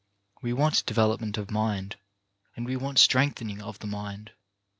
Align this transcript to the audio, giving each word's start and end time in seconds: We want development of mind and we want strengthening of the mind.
We 0.41 0.51
want 0.51 0.87
development 0.87 1.37
of 1.37 1.51
mind 1.51 1.97
and 2.55 2.65
we 2.65 2.75
want 2.75 2.97
strengthening 2.97 3.61
of 3.61 3.77
the 3.77 3.85
mind. 3.85 4.31